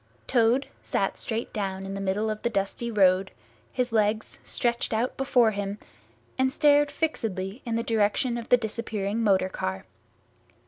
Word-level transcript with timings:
Toad 0.25 0.65
sat 0.81 1.15
straight 1.15 1.53
down 1.53 1.85
in 1.85 1.93
the 1.93 2.01
middle 2.01 2.31
of 2.31 2.41
the 2.41 2.49
dusty 2.49 2.89
road, 2.89 3.29
his 3.71 3.91
legs 3.91 4.39
stretched 4.41 4.93
out 4.95 5.15
before 5.15 5.51
him, 5.51 5.77
and 6.39 6.51
stared 6.51 6.89
fixedly 6.89 7.61
in 7.67 7.75
the 7.75 7.83
direction 7.83 8.35
of 8.39 8.49
the 8.49 8.57
disappearing 8.57 9.21
motor 9.21 9.47
car. 9.49 9.85